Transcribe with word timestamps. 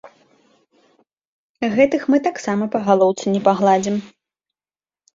Гэтых 1.77 2.01
мы 2.13 2.23
таксама 2.31 2.63
па 2.75 2.79
галоўцы 2.91 3.25
не 3.37 3.41
пагладзім. 3.49 4.05